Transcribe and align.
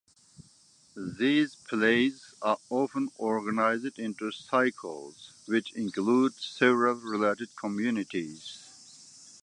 These 1.19 1.53
plays 1.53 2.33
are 2.41 2.57
often 2.71 3.09
organized 3.19 3.99
into 3.99 4.31
"Cycles" 4.31 5.31
which 5.45 5.73
include 5.73 6.33
several 6.41 6.95
related 6.95 7.49
communities. 7.55 9.37